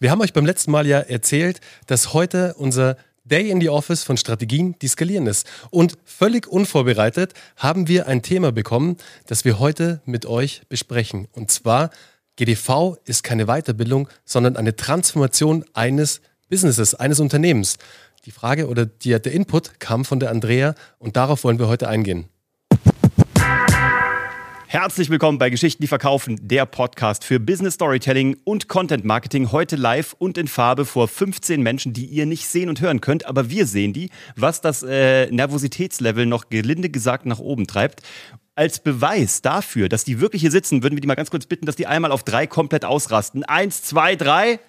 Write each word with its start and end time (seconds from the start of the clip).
Wir 0.00 0.12
haben 0.12 0.20
euch 0.20 0.32
beim 0.32 0.46
letzten 0.46 0.70
Mal 0.70 0.86
ja 0.86 1.00
erzählt, 1.00 1.60
dass 1.86 2.12
heute 2.12 2.54
unser 2.54 2.96
Day 3.24 3.50
in 3.50 3.60
the 3.60 3.68
Office 3.68 4.04
von 4.04 4.16
Strategien, 4.16 4.76
die 4.80 4.88
skalieren 4.88 5.26
ist. 5.26 5.46
Und 5.70 5.98
völlig 6.04 6.46
unvorbereitet 6.46 7.34
haben 7.56 7.88
wir 7.88 8.06
ein 8.06 8.22
Thema 8.22 8.52
bekommen, 8.52 8.96
das 9.26 9.44
wir 9.44 9.58
heute 9.58 10.00
mit 10.04 10.24
euch 10.24 10.62
besprechen. 10.68 11.26
Und 11.32 11.50
zwar, 11.50 11.90
GDV 12.36 12.96
ist 13.04 13.24
keine 13.24 13.46
Weiterbildung, 13.46 14.08
sondern 14.24 14.56
eine 14.56 14.76
Transformation 14.76 15.64
eines 15.74 16.20
Businesses, 16.48 16.94
eines 16.94 17.18
Unternehmens. 17.18 17.76
Die 18.24 18.30
Frage 18.30 18.68
oder 18.68 18.86
die, 18.86 19.10
der 19.20 19.32
Input 19.32 19.80
kam 19.80 20.04
von 20.04 20.20
der 20.20 20.30
Andrea 20.30 20.74
und 20.98 21.16
darauf 21.16 21.44
wollen 21.44 21.58
wir 21.58 21.68
heute 21.68 21.88
eingehen. 21.88 22.28
Herzlich 24.70 25.08
willkommen 25.08 25.38
bei 25.38 25.48
Geschichten, 25.48 25.82
die 25.82 25.86
verkaufen, 25.86 26.38
der 26.42 26.66
Podcast 26.66 27.24
für 27.24 27.40
Business 27.40 27.72
Storytelling 27.72 28.36
und 28.44 28.68
Content 28.68 29.02
Marketing. 29.02 29.50
Heute 29.50 29.76
live 29.76 30.14
und 30.18 30.36
in 30.36 30.46
Farbe 30.46 30.84
vor 30.84 31.08
15 31.08 31.62
Menschen, 31.62 31.94
die 31.94 32.04
ihr 32.04 32.26
nicht 32.26 32.46
sehen 32.46 32.68
und 32.68 32.82
hören 32.82 33.00
könnt, 33.00 33.24
aber 33.24 33.48
wir 33.48 33.66
sehen 33.66 33.94
die, 33.94 34.10
was 34.36 34.60
das 34.60 34.82
äh, 34.82 35.30
Nervositätslevel 35.30 36.26
noch 36.26 36.50
gelinde 36.50 36.90
gesagt 36.90 37.24
nach 37.24 37.38
oben 37.38 37.66
treibt. 37.66 38.02
Als 38.56 38.78
Beweis 38.80 39.40
dafür, 39.40 39.88
dass 39.88 40.04
die 40.04 40.20
wirklich 40.20 40.42
hier 40.42 40.50
sitzen, 40.50 40.82
würden 40.82 40.96
wir 40.96 41.00
die 41.00 41.08
mal 41.08 41.14
ganz 41.14 41.30
kurz 41.30 41.46
bitten, 41.46 41.64
dass 41.64 41.76
die 41.76 41.86
einmal 41.86 42.12
auf 42.12 42.22
drei 42.22 42.46
komplett 42.46 42.84
ausrasten. 42.84 43.44
Eins, 43.44 43.82
zwei, 43.82 44.16
drei. 44.16 44.60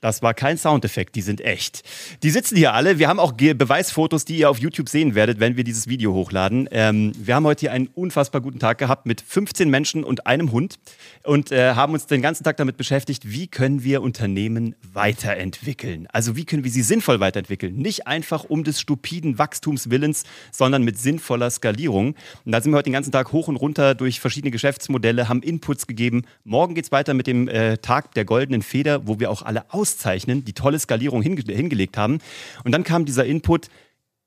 Das 0.00 0.22
war 0.22 0.32
kein 0.32 0.58
Soundeffekt, 0.58 1.16
die 1.16 1.22
sind 1.22 1.40
echt. 1.40 1.82
Die 2.22 2.30
sitzen 2.30 2.56
hier 2.56 2.72
alle. 2.72 2.98
Wir 2.98 3.08
haben 3.08 3.18
auch 3.18 3.32
Beweisfotos, 3.32 4.24
die 4.24 4.38
ihr 4.38 4.50
auf 4.50 4.58
YouTube 4.58 4.88
sehen 4.88 5.14
werdet, 5.14 5.40
wenn 5.40 5.56
wir 5.56 5.64
dieses 5.64 5.88
Video 5.88 6.14
hochladen. 6.14 6.68
Ähm, 6.70 7.12
wir 7.16 7.34
haben 7.34 7.44
heute 7.44 7.60
hier 7.60 7.72
einen 7.72 7.88
unfassbar 7.88 8.40
guten 8.40 8.60
Tag 8.60 8.78
gehabt 8.78 9.06
mit 9.06 9.20
15 9.20 9.68
Menschen 9.68 10.04
und 10.04 10.26
einem 10.26 10.52
Hund 10.52 10.78
und 11.24 11.50
äh, 11.50 11.74
haben 11.74 11.94
uns 11.94 12.06
den 12.06 12.22
ganzen 12.22 12.44
Tag 12.44 12.56
damit 12.58 12.76
beschäftigt, 12.76 13.30
wie 13.30 13.48
können 13.48 13.82
wir 13.82 14.02
Unternehmen 14.02 14.76
weiterentwickeln. 14.92 16.06
Also 16.12 16.36
wie 16.36 16.44
können 16.44 16.62
wir 16.62 16.70
sie 16.70 16.82
sinnvoll 16.82 17.18
weiterentwickeln. 17.18 17.74
Nicht 17.76 18.06
einfach 18.06 18.44
um 18.44 18.62
des 18.62 18.80
stupiden 18.80 19.38
Wachstumswillens, 19.38 20.24
sondern 20.52 20.84
mit 20.84 20.98
sinnvoller 20.98 21.50
Skalierung. 21.50 22.14
Und 22.44 22.52
da 22.52 22.60
sind 22.60 22.72
wir 22.72 22.76
heute 22.76 22.90
den 22.90 22.92
ganzen 22.92 23.12
Tag 23.12 23.32
hoch 23.32 23.48
und 23.48 23.56
runter 23.56 23.94
durch 23.94 24.20
verschiedene 24.20 24.50
Geschäftsmodelle, 24.50 25.28
haben 25.28 25.42
Inputs 25.42 25.86
gegeben. 25.86 26.22
Morgen 26.44 26.74
geht 26.74 26.84
es 26.84 26.92
weiter 26.92 27.14
mit 27.14 27.26
dem 27.26 27.48
äh, 27.48 27.78
Tag 27.78 28.14
der 28.14 28.24
goldenen 28.24 28.62
Feder, 28.62 29.06
wo 29.06 29.18
wir 29.18 29.30
auch 29.30 29.42
alle 29.42 29.72
aus 29.72 29.87
auszeichnen, 29.88 30.44
die 30.44 30.52
tolle 30.52 30.78
Skalierung 30.78 31.22
hinge 31.22 31.42
hingelegt 31.42 31.96
haben. 31.96 32.18
Und 32.64 32.72
dann 32.72 32.84
kam 32.84 33.04
dieser 33.04 33.24
Input, 33.24 33.68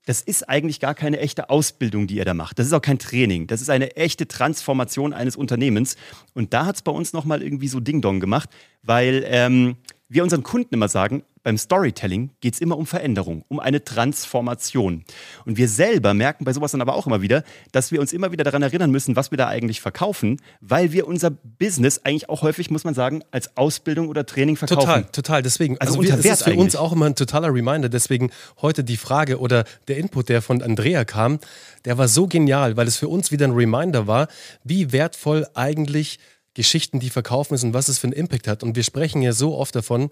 das 0.05 0.21
ist 0.21 0.49
eigentlich 0.49 0.79
gar 0.79 0.95
keine 0.95 1.19
echte 1.19 1.51
Ausbildung, 1.51 2.07
die 2.07 2.15
ihr 2.15 2.25
da 2.25 2.33
macht. 2.33 2.57
Das 2.57 2.65
ist 2.65 2.73
auch 2.73 2.81
kein 2.81 2.97
Training. 2.97 3.45
Das 3.45 3.61
ist 3.61 3.69
eine 3.69 3.95
echte 3.95 4.27
Transformation 4.27 5.13
eines 5.13 5.35
Unternehmens. 5.35 5.95
Und 6.33 6.53
da 6.53 6.65
hat 6.65 6.77
es 6.77 6.81
bei 6.81 6.91
uns 6.91 7.13
nochmal 7.13 7.43
irgendwie 7.43 7.67
so 7.67 7.79
Ding-Dong 7.79 8.19
gemacht, 8.19 8.49
weil 8.83 9.23
ähm, 9.27 9.77
wir 10.09 10.23
unseren 10.23 10.43
Kunden 10.43 10.73
immer 10.73 10.89
sagen, 10.89 11.23
beim 11.43 11.57
Storytelling 11.57 12.31
geht 12.39 12.53
es 12.53 12.61
immer 12.61 12.77
um 12.77 12.85
Veränderung, 12.85 13.43
um 13.47 13.59
eine 13.59 13.83
Transformation. 13.83 15.03
Und 15.45 15.57
wir 15.57 15.67
selber 15.67 16.13
merken 16.13 16.45
bei 16.45 16.53
sowas 16.53 16.71
dann 16.71 16.81
aber 16.81 16.95
auch 16.95 17.07
immer 17.07 17.21
wieder, 17.21 17.43
dass 17.71 17.91
wir 17.91 17.99
uns 17.99 18.13
immer 18.13 18.31
wieder 18.31 18.43
daran 18.43 18.61
erinnern 18.61 18.91
müssen, 18.91 19.15
was 19.15 19.31
wir 19.31 19.37
da 19.37 19.47
eigentlich 19.47 19.81
verkaufen, 19.81 20.39
weil 20.59 20.91
wir 20.91 21.07
unser 21.07 21.31
Business 21.31 22.01
eigentlich 22.03 22.29
auch 22.29 22.41
häufig, 22.41 22.69
muss 22.69 22.83
man 22.83 22.93
sagen, 22.93 23.23
als 23.31 23.57
Ausbildung 23.57 24.07
oder 24.07 24.25
Training 24.25 24.55
verkaufen. 24.55 24.81
Total, 24.81 25.03
total. 25.05 25.41
Deswegen, 25.41 25.77
also, 25.79 25.99
also 25.99 26.07
wir, 26.07 26.19
es 26.19 26.25
ist 26.25 26.43
für 26.43 26.51
eigentlich. 26.51 26.59
uns 26.59 26.75
auch 26.75 26.91
immer 26.91 27.07
ein 27.07 27.15
totaler 27.15 27.53
Reminder. 27.53 27.89
Deswegen 27.89 28.31
heute 28.61 28.83
die 28.83 28.97
Frage 28.97 29.39
oder 29.39 29.63
der 29.87 29.97
Input, 29.97 30.29
der 30.29 30.41
von 30.41 30.61
Andrea 30.61 31.05
kam, 31.05 31.39
der 31.85 31.97
war 31.97 32.07
so 32.07 32.27
genial, 32.27 32.77
weil 32.77 32.87
es 32.87 32.97
für 32.97 33.07
uns 33.07 33.31
wieder 33.31 33.47
ein 33.47 33.53
Reminder 33.53 34.05
war, 34.05 34.27
wie 34.63 34.91
wertvoll 34.91 35.47
eigentlich 35.55 36.19
Geschichten, 36.53 36.99
die 36.99 37.09
verkaufen 37.09 37.53
ist 37.53 37.63
und 37.63 37.73
was 37.73 37.87
es 37.87 37.99
für 37.99 38.07
einen 38.07 38.13
Impact 38.13 38.47
hat. 38.47 38.63
Und 38.63 38.75
wir 38.75 38.83
sprechen 38.83 39.21
ja 39.21 39.33
so 39.33 39.57
oft 39.57 39.75
davon, 39.75 40.09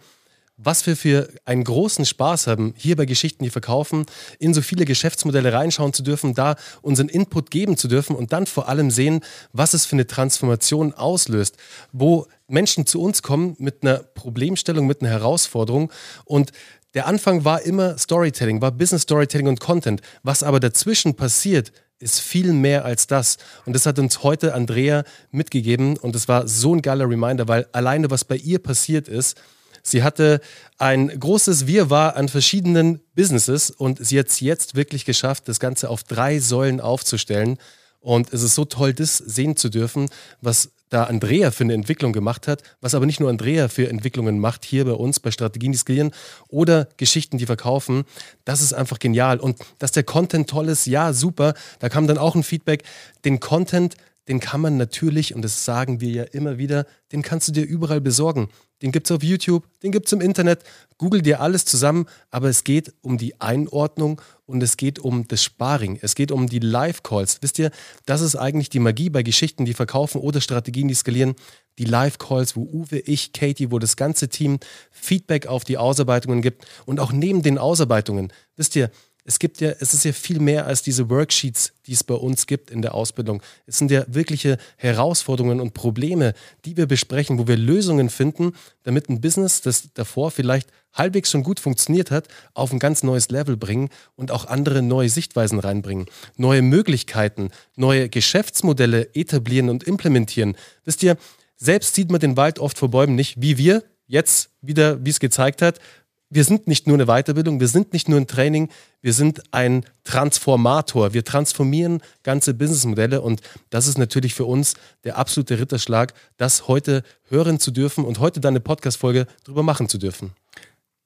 was 0.62 0.86
wir 0.86 0.98
für 0.98 1.30
einen 1.46 1.64
großen 1.64 2.06
Spaß 2.06 2.48
haben, 2.48 2.74
hier 2.76 2.98
bei 2.98 3.06
Geschichten, 3.06 3.46
die 3.46 3.50
verkaufen, 3.50 4.06
in 4.40 4.54
so 4.54 4.62
viele 4.62 4.84
Geschäftsmodelle 4.84 5.54
reinschauen 5.54 5.94
zu 5.94 6.04
dürfen, 6.04 6.34
da 6.34 6.58
unseren 6.82 7.08
Input 7.08 7.50
geben 7.50 7.78
zu 7.78 7.88
dürfen 7.88 8.16
und 8.16 8.34
dann 8.34 8.46
vor 8.46 8.68
allem 8.68 8.92
sehen, 8.92 9.22
was 9.54 9.74
es 9.74 9.86
für 9.86 9.96
eine 9.96 10.06
Transformation 10.06 10.94
auslöst, 10.94 11.56
wo 11.94 12.28
Menschen 12.48 12.86
zu 12.86 13.02
uns 13.02 13.24
kommen 13.24 13.56
mit 13.58 13.84
einer 13.84 14.00
Problemstellung, 14.00 14.86
mit 14.86 15.02
einer 15.02 15.12
Herausforderung 15.12 15.92
und 16.26 16.52
der 16.96 17.06
Anfang 17.06 17.46
war 17.46 17.62
immer 17.62 17.98
Storytelling, 17.98 18.62
war 18.62 18.72
Business 18.72 19.04
Storytelling 19.04 19.48
und 19.48 19.60
Content. 19.60 20.02
Was 20.24 20.42
aber 20.42 20.60
dazwischen 20.60 21.16
passiert, 21.16 21.72
ist 22.00 22.22
viel 22.22 22.54
mehr 22.54 22.86
als 22.86 23.08
das. 23.08 23.38
Und 23.66 23.74
das 23.74 23.86
hat 23.86 24.00
uns 24.00 24.24
heute 24.24 24.54
Andrea 24.54 25.04
mitgegeben 25.32 25.98
und 25.98 26.16
es 26.16 26.28
war 26.28 26.48
so 26.48 26.74
ein 26.74 26.82
geiler 26.82 27.10
Reminder, 27.10 27.48
weil 27.48 27.68
alleine 27.72 28.10
was 28.10 28.24
bei 28.24 28.38
ihr 28.38 28.60
passiert 28.60 29.08
ist, 29.08 29.40
Sie 29.82 30.04
hatte 30.04 30.42
ein 30.78 31.08
großes 31.08 31.68
Wirrwarr 31.68 32.16
an 32.16 32.30
verschiedenen 32.30 33.00
Businesses 33.16 33.72
und 33.72 34.06
sie 34.06 34.20
hat 34.20 34.28
es 34.28 34.40
jetzt 34.40 34.76
wirklich 34.76 35.06
geschafft, 35.06 35.48
das 35.48 35.60
Ganze 35.60 35.90
auf 35.90 36.04
drei 36.04 36.40
Säulen 36.40 36.82
aufzustellen. 36.82 37.58
Und 38.00 38.32
es 38.34 38.44
ist 38.44 38.56
so 38.56 38.66
toll, 38.66 38.94
das 38.94 39.18
sehen 39.18 39.56
zu 39.56 39.70
dürfen, 39.70 40.10
was 40.42 40.72
da 40.90 41.04
Andrea 41.04 41.52
für 41.52 41.64
eine 41.64 41.74
Entwicklung 41.74 42.14
gemacht 42.14 42.48
hat, 42.48 42.64
was 42.82 42.96
aber 42.96 43.06
nicht 43.06 43.20
nur 43.20 43.30
Andrea 43.30 43.68
für 43.68 43.88
Entwicklungen 43.90 44.40
macht, 44.40 44.66
hier 44.66 44.86
bei 44.86 44.92
uns 44.92 45.20
bei 45.20 45.32
Strategien, 45.32 45.72
die 45.72 45.78
skalieren 45.78 46.12
oder 46.50 46.88
Geschichten, 46.98 47.38
die 47.38 47.46
verkaufen. 47.46 48.06
Das 48.46 48.62
ist 48.62 48.74
einfach 48.74 49.00
genial. 49.00 49.40
Und 49.40 49.58
dass 49.78 49.92
der 49.92 50.04
Content 50.04 50.50
toll 50.50 50.70
ist, 50.70 50.86
ja, 50.88 51.14
super. 51.14 51.54
Da 51.80 51.90
kam 51.90 52.08
dann 52.08 52.18
auch 52.18 52.36
ein 52.36 52.44
Feedback. 52.44 52.84
Den 53.26 53.40
Content, 53.40 53.96
den 54.30 54.40
kann 54.40 54.62
man 54.62 54.78
natürlich, 54.78 55.34
und 55.34 55.42
das 55.42 55.66
sagen 55.66 56.02
wir 56.02 56.10
ja 56.10 56.24
immer 56.24 56.60
wieder, 56.60 56.86
den 57.12 57.24
kannst 57.24 57.48
du 57.48 57.52
dir 57.52 57.66
überall 57.66 58.00
besorgen. 58.00 58.50
Den 58.84 58.92
gibt 58.92 59.08
es 59.08 59.12
auf 59.12 59.24
YouTube, 59.24 59.66
den 59.82 59.92
gibt 59.92 60.06
es 60.06 60.14
im 60.14 60.22
Internet. 60.22 60.64
Google 61.00 61.24
dir 61.24 61.42
alles 61.42 61.66
zusammen, 61.66 62.06
aber 62.30 62.48
es 62.48 62.64
geht 62.64 62.94
um 63.02 63.18
die 63.18 63.42
Einordnung 63.42 64.22
und 64.46 64.62
es 64.62 64.78
geht 64.78 65.00
um 65.00 65.28
das 65.28 65.44
Sparring. 65.44 65.98
Es 66.02 66.14
geht 66.14 66.32
um 66.32 66.48
die 66.48 66.60
Live-Calls. 66.60 67.40
Wisst 67.42 67.58
ihr, 67.58 67.72
das 68.06 68.22
ist 68.22 68.36
eigentlich 68.36 68.70
die 68.70 68.80
Magie 68.80 69.10
bei 69.10 69.24
Geschichten, 69.24 69.66
die 69.66 69.74
verkaufen 69.74 70.22
oder 70.22 70.42
Strategien, 70.42 70.88
die 70.88 70.94
skalieren. 70.94 71.36
Die 71.80 71.86
Live-Calls, 71.86 72.56
wo 72.56 72.62
Uwe, 72.62 73.00
ich, 73.00 73.34
Katie, 73.34 73.72
wo 73.72 73.80
das 73.80 73.96
ganze 73.96 74.30
Team 74.30 74.60
Feedback 74.92 75.48
auf 75.48 75.64
die 75.64 75.78
Ausarbeitungen 75.78 76.44
gibt 76.44 76.68
und 76.86 77.00
auch 77.00 77.12
neben 77.12 77.42
den 77.42 77.58
Ausarbeitungen. 77.58 78.32
Wisst 78.56 78.76
ihr, 78.76 78.92
es 79.26 79.38
gibt 79.38 79.62
ja, 79.62 79.72
es 79.80 79.94
ist 79.94 80.06
ja 80.06 80.14
viel 80.14 80.40
mehr 80.40 80.66
als 80.66 80.82
diese 80.82 81.10
Worksheets, 81.10 81.74
die 81.86 81.94
es 81.94 82.04
bei 82.04 82.16
uns 82.16 82.48
gibt 82.48 82.72
in 82.72 82.82
der 82.82 82.96
Ausbildung. 82.96 83.44
Es 83.68 83.78
sind 83.78 83.92
ja 83.92 84.04
wirkliche 84.08 84.58
Herausforderungen 84.78 85.60
und 85.60 85.74
Probleme, 85.74 86.34
die 86.66 86.78
wir 86.78 86.88
besprechen, 86.88 87.38
wo 87.38 87.48
wir 87.48 87.58
Lösungen 87.58 88.10
finden, 88.10 88.54
damit 88.84 89.10
ein 89.10 89.22
Business, 89.22 89.62
das 89.62 89.90
davor 89.94 90.32
vielleicht 90.32 90.70
halbwegs 90.94 91.32
schon 91.32 91.44
gut 91.44 91.60
funktioniert 91.60 92.12
hat, 92.12 92.28
auf 92.54 92.72
ein 92.72 92.80
ganz 92.80 93.04
neues 93.04 93.30
Level 93.30 93.58
bringen 93.58 93.90
und 94.16 94.32
auch 94.32 94.46
andere 94.46 94.82
neue 94.82 95.10
Sichtweisen 95.10 95.60
reinbringen, 95.60 96.08
neue 96.38 96.62
Möglichkeiten, 96.62 97.52
neue 97.76 98.10
Geschäftsmodelle 98.10 99.14
etablieren 99.14 99.70
und 99.70 99.84
implementieren. 99.84 100.56
Wisst 100.86 101.04
ihr, 101.04 101.18
selbst 101.56 101.94
sieht 101.94 102.10
man 102.10 102.20
den 102.20 102.38
Wald 102.38 102.58
oft 102.58 102.78
vor 102.78 102.90
Bäumen 102.90 103.16
nicht, 103.16 103.42
wie 103.42 103.58
wir 103.58 103.84
jetzt 104.08 104.50
wieder, 104.62 105.04
wie 105.06 105.12
es 105.12 105.20
gezeigt 105.20 105.62
hat, 105.62 105.80
wir 106.30 106.44
sind 106.44 106.68
nicht 106.68 106.86
nur 106.86 106.96
eine 106.96 107.08
Weiterbildung, 107.08 107.60
wir 107.60 107.68
sind 107.68 107.94
nicht 107.94 108.08
nur 108.08 108.20
ein 108.20 108.28
Training, 108.28 108.70
wir 109.02 109.14
sind 109.14 109.42
ein 109.52 109.84
Transformator. 110.04 111.14
Wir 111.14 111.24
transformieren 111.24 112.02
ganze 112.24 112.54
Businessmodelle 112.54 113.22
und 113.22 113.42
das 113.70 113.88
ist 113.88 113.98
natürlich 113.98 114.36
für 114.36 114.46
uns 114.46 114.76
der 115.04 115.18
absolute 115.18 115.60
Ritterschlag, 115.60 116.14
das 116.38 116.68
heute 116.68 117.04
hören 117.30 117.60
zu 117.60 117.72
dürfen 117.72 118.06
und 118.06 118.20
heute 118.20 118.40
dann 118.40 118.54
eine 118.54 118.60
Podcast-Folge 118.60 119.26
drüber 119.44 119.64
machen 119.64 119.90
zu 119.90 119.98
dürfen. 119.98 120.32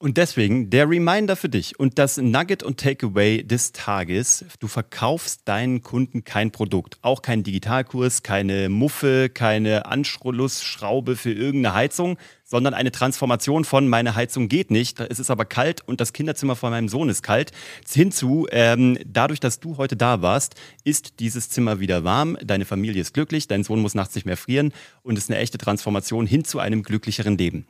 Und 0.04 0.18
deswegen 0.18 0.70
der 0.70 0.90
Reminder 0.90 1.38
für 1.38 1.48
dich 1.48 1.80
und 1.80 1.98
das 1.98 2.18
Nugget 2.18 2.62
und 2.62 2.78
Takeaway 2.78 3.42
des 3.42 3.72
Tages. 3.72 4.44
Du 4.60 4.68
verkaufst 4.68 5.44
deinen 5.46 5.82
Kunden 5.82 6.26
kein 6.26 6.52
Produkt, 6.52 6.98
auch 7.02 7.22
keinen 7.22 7.44
Digitalkurs, 7.44 8.22
keine 8.22 8.68
Muffe, 8.68 9.30
keine 9.30 9.86
Anschlussschraube 9.86 11.16
für 11.16 11.32
irgendeine 11.32 11.74
Heizung, 11.74 12.18
sondern 12.54 12.76
eine 12.76 12.92
Transformation 12.92 13.66
von 13.66 13.88
meine 13.88 14.14
Heizung 14.14 14.48
geht 14.48 14.70
nicht, 14.70 15.00
es 15.00 15.20
ist 15.20 15.32
aber 15.32 15.44
kalt 15.44 15.82
und 15.88 16.00
das 16.00 16.14
Kinderzimmer 16.14 16.56
von 16.56 16.70
meinem 16.70 16.88
Sohn 16.88 17.10
ist 17.10 17.24
kalt, 17.24 17.52
hinzu, 17.92 18.46
ähm, 18.52 19.00
dadurch, 19.08 19.40
dass 19.40 19.60
du 19.60 19.78
heute 19.78 19.96
da 19.96 20.22
warst, 20.22 20.54
ist 20.84 21.20
dieses 21.20 21.50
Zimmer 21.50 21.80
wieder 21.80 22.04
warm, 22.04 22.38
deine 22.44 22.66
Familie 22.66 23.02
ist 23.02 23.16
glücklich, 23.16 23.48
dein 23.48 23.64
Sohn 23.64 23.82
muss 23.82 23.96
nachts 23.96 24.14
nicht 24.14 24.26
mehr 24.26 24.38
frieren 24.38 24.72
und 25.02 25.18
es 25.18 25.24
ist 25.24 25.32
eine 25.32 25.40
echte 25.40 25.58
Transformation 25.58 26.28
hin 26.28 26.46
zu 26.46 26.60
einem 26.60 26.84
glücklicheren 26.84 27.40
Leben. 27.40 27.66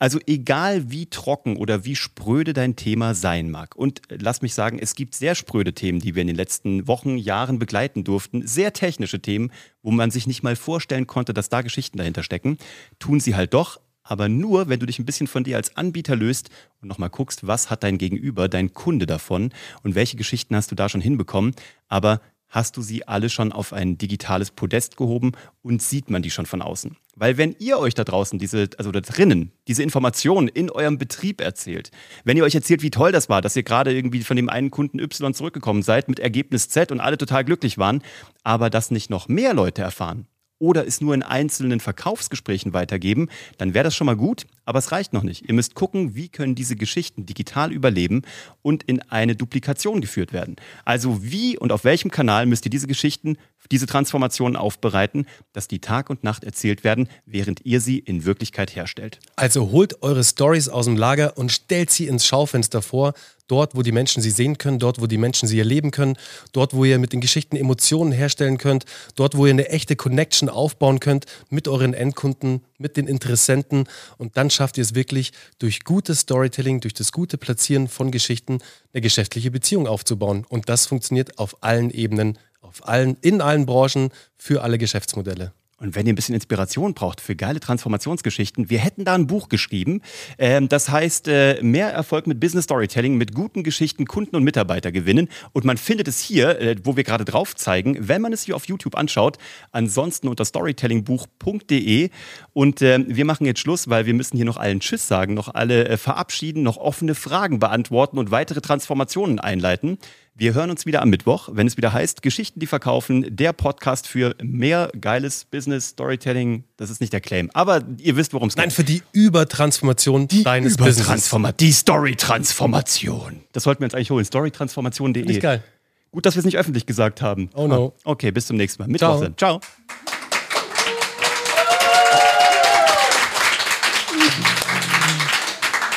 Also 0.00 0.18
egal 0.26 0.90
wie 0.90 1.06
trocken 1.06 1.56
oder 1.56 1.84
wie 1.84 1.94
spröde 1.94 2.54
dein 2.54 2.74
Thema 2.74 3.14
sein 3.14 3.52
mag 3.52 3.76
und 3.76 4.02
lass 4.08 4.42
mich 4.42 4.54
sagen, 4.54 4.80
es 4.80 4.96
gibt 4.96 5.14
sehr 5.14 5.36
spröde 5.36 5.74
Themen, 5.74 6.00
die 6.00 6.16
wir 6.16 6.22
in 6.22 6.26
den 6.26 6.34
letzten 6.34 6.88
Wochen, 6.88 7.18
Jahren 7.18 7.60
begleiten 7.60 8.02
durften, 8.02 8.44
sehr 8.44 8.72
technische 8.72 9.20
Themen, 9.20 9.52
wo 9.84 9.92
man 9.92 10.10
sich 10.10 10.26
nicht 10.26 10.42
mal 10.42 10.56
vorstellen 10.56 11.06
konnte, 11.06 11.32
dass 11.32 11.50
da 11.50 11.62
Geschichten 11.62 11.98
dahinter 11.98 12.24
stecken, 12.24 12.58
tun 12.98 13.20
sie 13.20 13.36
halt 13.36 13.54
doch, 13.54 13.78
aber 14.04 14.28
nur, 14.28 14.68
wenn 14.68 14.78
du 14.78 14.86
dich 14.86 14.98
ein 14.98 15.06
bisschen 15.06 15.26
von 15.26 15.44
dir 15.44 15.56
als 15.56 15.76
Anbieter 15.76 16.14
löst 16.14 16.50
und 16.80 16.88
nochmal 16.88 17.10
guckst, 17.10 17.46
was 17.46 17.70
hat 17.70 17.82
dein 17.82 17.98
Gegenüber, 17.98 18.48
dein 18.48 18.72
Kunde 18.74 19.06
davon 19.06 19.50
und 19.82 19.94
welche 19.94 20.16
Geschichten 20.16 20.54
hast 20.54 20.70
du 20.70 20.74
da 20.74 20.88
schon 20.88 21.00
hinbekommen. 21.00 21.54
Aber 21.88 22.20
hast 22.54 22.76
du 22.76 22.82
sie 22.82 23.06
alle 23.08 23.28
schon 23.30 23.50
auf 23.50 23.72
ein 23.72 23.98
digitales 23.98 24.52
Podest 24.52 24.96
gehoben 24.96 25.32
und 25.62 25.82
sieht 25.82 26.08
man 26.08 26.22
die 26.22 26.30
schon 26.30 26.46
von 26.46 26.62
außen. 26.62 26.96
Weil 27.16 27.36
wenn 27.36 27.56
ihr 27.58 27.78
euch 27.78 27.94
da 27.94 28.04
draußen 28.04 28.38
diese, 28.38 28.70
also 28.78 28.92
da 28.92 29.00
drinnen, 29.00 29.50
diese 29.66 29.82
Informationen 29.82 30.48
in 30.48 30.70
eurem 30.70 30.98
Betrieb 30.98 31.40
erzählt, 31.40 31.90
wenn 32.24 32.36
ihr 32.36 32.44
euch 32.44 32.54
erzählt, 32.54 32.82
wie 32.82 32.90
toll 32.90 33.10
das 33.10 33.28
war, 33.28 33.42
dass 33.42 33.56
ihr 33.56 33.64
gerade 33.64 33.92
irgendwie 33.92 34.22
von 34.22 34.36
dem 34.36 34.48
einen 34.48 34.70
Kunden 34.70 35.00
Y 35.00 35.34
zurückgekommen 35.34 35.82
seid 35.82 36.08
mit 36.08 36.20
Ergebnis 36.20 36.68
Z 36.68 36.92
und 36.92 37.00
alle 37.00 37.18
total 37.18 37.44
glücklich 37.44 37.78
waren, 37.78 38.02
aber 38.44 38.70
das 38.70 38.90
nicht 38.90 39.10
noch 39.10 39.28
mehr 39.28 39.54
Leute 39.54 39.82
erfahren, 39.82 40.26
oder 40.58 40.86
es 40.86 41.00
nur 41.00 41.14
in 41.14 41.22
einzelnen 41.22 41.80
Verkaufsgesprächen 41.80 42.72
weitergeben, 42.72 43.28
dann 43.58 43.74
wäre 43.74 43.84
das 43.84 43.94
schon 43.94 44.06
mal 44.06 44.16
gut, 44.16 44.46
aber 44.64 44.78
es 44.78 44.92
reicht 44.92 45.12
noch 45.12 45.22
nicht. 45.22 45.48
Ihr 45.48 45.54
müsst 45.54 45.74
gucken, 45.74 46.14
wie 46.14 46.28
können 46.28 46.54
diese 46.54 46.76
Geschichten 46.76 47.26
digital 47.26 47.72
überleben 47.72 48.22
und 48.62 48.82
in 48.84 49.02
eine 49.02 49.36
Duplikation 49.36 50.00
geführt 50.00 50.32
werden. 50.32 50.56
Also 50.84 51.22
wie 51.22 51.58
und 51.58 51.72
auf 51.72 51.84
welchem 51.84 52.10
Kanal 52.10 52.46
müsst 52.46 52.64
ihr 52.64 52.70
diese 52.70 52.86
Geschichten, 52.86 53.36
diese 53.70 53.86
Transformationen 53.86 54.56
aufbereiten, 54.56 55.26
dass 55.52 55.68
die 55.68 55.80
Tag 55.80 56.10
und 56.10 56.24
Nacht 56.24 56.44
erzählt 56.44 56.84
werden, 56.84 57.08
während 57.26 57.64
ihr 57.64 57.80
sie 57.80 57.98
in 57.98 58.24
Wirklichkeit 58.24 58.74
herstellt. 58.76 59.18
Also 59.36 59.70
holt 59.70 60.02
eure 60.02 60.24
Stories 60.24 60.68
aus 60.68 60.84
dem 60.84 60.96
Lager 60.96 61.36
und 61.36 61.50
stellt 61.52 61.90
sie 61.90 62.06
ins 62.06 62.26
Schaufenster 62.26 62.82
vor, 62.82 63.14
dort, 63.46 63.76
wo 63.76 63.82
die 63.82 63.92
Menschen 63.92 64.22
sie 64.22 64.30
sehen 64.30 64.58
können, 64.58 64.78
dort, 64.78 65.00
wo 65.00 65.06
die 65.06 65.18
Menschen 65.18 65.48
sie 65.48 65.58
erleben 65.58 65.90
können, 65.90 66.16
dort, 66.52 66.74
wo 66.74 66.84
ihr 66.84 66.98
mit 66.98 67.12
den 67.12 67.20
Geschichten 67.20 67.56
Emotionen 67.56 68.12
herstellen 68.12 68.58
könnt, 68.58 68.84
dort, 69.14 69.36
wo 69.36 69.46
ihr 69.46 69.52
eine 69.52 69.68
echte 69.68 69.96
Connection 69.96 70.48
aufbauen 70.48 71.00
könnt 71.00 71.26
mit 71.50 71.68
euren 71.68 71.94
Endkunden, 71.94 72.62
mit 72.78 72.96
den 72.96 73.06
Interessenten 73.06 73.86
und 74.18 74.36
dann 74.36 74.50
schafft 74.50 74.78
ihr 74.78 74.82
es 74.82 74.94
wirklich 74.94 75.32
durch 75.58 75.84
gutes 75.84 76.20
Storytelling, 76.20 76.80
durch 76.80 76.94
das 76.94 77.12
gute 77.12 77.38
Platzieren 77.38 77.88
von 77.88 78.10
Geschichten 78.10 78.58
eine 78.92 79.00
geschäftliche 79.00 79.50
Beziehung 79.50 79.86
aufzubauen 79.86 80.44
und 80.48 80.68
das 80.68 80.86
funktioniert 80.86 81.38
auf 81.38 81.62
allen 81.62 81.90
Ebenen, 81.90 82.38
auf 82.60 82.86
allen 82.88 83.16
in 83.20 83.40
allen 83.40 83.66
Branchen 83.66 84.10
für 84.36 84.62
alle 84.62 84.78
Geschäftsmodelle. 84.78 85.52
Und 85.84 85.94
wenn 85.94 86.06
ihr 86.06 86.14
ein 86.14 86.16
bisschen 86.16 86.34
Inspiration 86.34 86.94
braucht 86.94 87.20
für 87.20 87.36
geile 87.36 87.60
Transformationsgeschichten, 87.60 88.70
wir 88.70 88.78
hätten 88.78 89.04
da 89.04 89.14
ein 89.14 89.26
Buch 89.26 89.50
geschrieben. 89.50 90.00
Ähm, 90.38 90.66
das 90.66 90.88
heißt, 90.88 91.28
äh, 91.28 91.62
mehr 91.62 91.90
Erfolg 91.90 92.26
mit 92.26 92.40
Business 92.40 92.64
Storytelling, 92.64 93.18
mit 93.18 93.34
guten 93.34 93.62
Geschichten 93.62 94.06
Kunden 94.06 94.34
und 94.34 94.44
Mitarbeiter 94.44 94.92
gewinnen. 94.92 95.28
Und 95.52 95.66
man 95.66 95.76
findet 95.76 96.08
es 96.08 96.20
hier, 96.20 96.58
äh, 96.58 96.76
wo 96.84 96.96
wir 96.96 97.04
gerade 97.04 97.26
drauf 97.26 97.54
zeigen, 97.54 97.98
wenn 98.00 98.22
man 98.22 98.32
es 98.32 98.44
hier 98.44 98.56
auf 98.56 98.66
YouTube 98.66 98.96
anschaut. 98.96 99.36
Ansonsten 99.72 100.28
unter 100.28 100.46
storytellingbuch.de. 100.46 102.08
Und 102.54 102.80
äh, 102.80 103.04
wir 103.06 103.26
machen 103.26 103.44
jetzt 103.44 103.60
Schluss, 103.60 103.90
weil 103.90 104.06
wir 104.06 104.14
müssen 104.14 104.38
hier 104.38 104.46
noch 104.46 104.56
allen 104.56 104.80
Tschüss 104.80 105.06
sagen, 105.06 105.34
noch 105.34 105.54
alle 105.54 105.86
äh, 105.86 105.96
verabschieden, 105.98 106.62
noch 106.62 106.78
offene 106.78 107.14
Fragen 107.14 107.58
beantworten 107.58 108.16
und 108.16 108.30
weitere 108.30 108.62
Transformationen 108.62 109.38
einleiten. 109.38 109.98
Wir 110.36 110.52
hören 110.52 110.68
uns 110.68 110.84
wieder 110.84 111.00
am 111.00 111.10
Mittwoch, 111.10 111.48
wenn 111.52 111.68
es 111.68 111.76
wieder 111.76 111.92
heißt 111.92 112.20
Geschichten, 112.20 112.58
die 112.58 112.66
verkaufen, 112.66 113.24
der 113.36 113.52
Podcast 113.52 114.08
für 114.08 114.34
mehr 114.42 114.90
geiles 115.00 115.44
Business 115.44 115.90
Storytelling. 115.90 116.64
Das 116.76 116.90
ist 116.90 117.00
nicht 117.00 117.12
der 117.12 117.20
Claim, 117.20 117.52
aber 117.54 117.82
ihr 117.98 118.16
wisst, 118.16 118.32
worum 118.34 118.48
es 118.48 118.56
geht. 118.56 118.64
Nein, 118.64 118.72
für 118.72 118.82
die 118.82 119.04
Übertransformation 119.12 120.26
die 120.26 120.42
deines 120.42 120.74
Übertransforma 120.74 121.52
Business. 121.52 121.58
Die 121.58 121.72
Story-Transformation. 121.72 123.42
Das 123.52 123.62
sollten 123.62 123.82
wir 123.82 123.84
uns 123.84 123.94
eigentlich 123.94 124.10
holen. 124.10 124.24
Storytransformation.de. 124.24 125.24
Nicht 125.24 125.40
geil. 125.40 125.62
Gut, 126.10 126.26
dass 126.26 126.34
wir 126.34 126.40
es 126.40 126.44
nicht 126.44 126.58
öffentlich 126.58 126.84
gesagt 126.84 127.22
haben. 127.22 127.48
Oh 127.54 127.68
no. 127.68 127.94
Ah, 128.02 128.10
okay, 128.10 128.32
bis 128.32 128.48
zum 128.48 128.56
nächsten 128.56 128.82
Mal. 128.82 128.88
Mittwoch 128.88 129.20
Ciao. 129.36 129.60
Ciao. 129.60 129.60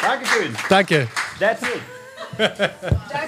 Dankeschön. 0.04 0.56
Danke. 0.70 1.08
That's 1.40 1.64
it. 1.64 1.82